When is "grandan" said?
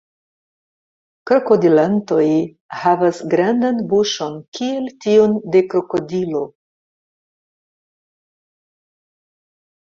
3.35-3.83